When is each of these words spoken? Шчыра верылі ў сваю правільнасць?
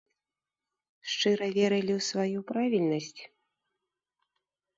Шчыра 1.11 1.47
верылі 1.57 1.93
ў 1.99 2.07
сваю 2.09 2.39
правільнасць? 2.53 3.21